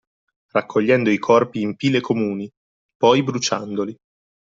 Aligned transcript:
Raccogliendo 0.53 1.11
i 1.11 1.19
corpi 1.19 1.61
in 1.61 1.75
pile 1.75 2.01
comuni, 2.01 2.49
poi 2.97 3.21
bruciandoli. 3.21 3.95